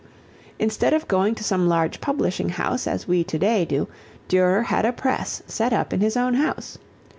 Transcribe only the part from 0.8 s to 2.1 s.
of going to some large